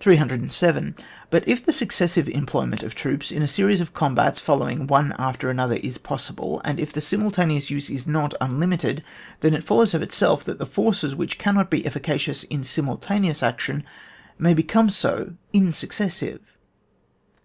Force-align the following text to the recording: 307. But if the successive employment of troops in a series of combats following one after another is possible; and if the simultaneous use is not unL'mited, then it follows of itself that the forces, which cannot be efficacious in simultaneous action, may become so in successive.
307. 0.00 0.96
But 1.30 1.46
if 1.46 1.64
the 1.64 1.70
successive 1.70 2.28
employment 2.28 2.82
of 2.82 2.96
troops 2.96 3.30
in 3.30 3.42
a 3.42 3.46
series 3.46 3.80
of 3.80 3.94
combats 3.94 4.40
following 4.40 4.88
one 4.88 5.14
after 5.18 5.50
another 5.50 5.76
is 5.76 5.98
possible; 5.98 6.60
and 6.64 6.80
if 6.80 6.92
the 6.92 7.00
simultaneous 7.00 7.70
use 7.70 7.88
is 7.88 8.08
not 8.08 8.34
unL'mited, 8.40 9.04
then 9.38 9.54
it 9.54 9.62
follows 9.62 9.94
of 9.94 10.02
itself 10.02 10.42
that 10.46 10.58
the 10.58 10.66
forces, 10.66 11.14
which 11.14 11.38
cannot 11.38 11.70
be 11.70 11.86
efficacious 11.86 12.42
in 12.42 12.64
simultaneous 12.64 13.40
action, 13.40 13.84
may 14.36 14.52
become 14.52 14.90
so 14.90 15.34
in 15.52 15.70
successive. 15.72 16.40